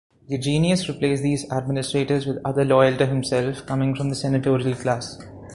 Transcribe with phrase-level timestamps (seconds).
[0.27, 5.19] Eugenius replaced these administrators with others loyal to himself, coming from the senatorial class.